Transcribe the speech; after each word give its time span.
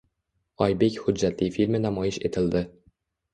«Oybek» 0.67 0.97
hujjatli 1.03 1.51
filmi 1.59 1.83
namoyish 1.85 2.19
etildi 2.31 2.65